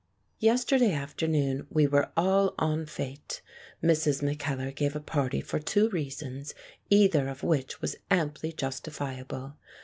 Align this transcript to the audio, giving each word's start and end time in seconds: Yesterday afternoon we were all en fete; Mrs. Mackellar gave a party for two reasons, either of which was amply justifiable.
Yesterday 0.39 0.93
afternoon 0.93 1.67
we 1.69 1.85
were 1.85 2.09
all 2.17 2.55
en 2.59 2.87
fete; 2.87 3.43
Mrs. 3.83 4.23
Mackellar 4.23 4.71
gave 4.71 4.95
a 4.95 4.99
party 4.99 5.41
for 5.41 5.59
two 5.59 5.91
reasons, 5.91 6.55
either 6.89 7.27
of 7.27 7.43
which 7.43 7.83
was 7.83 7.97
amply 8.09 8.51
justifiable. 8.51 9.57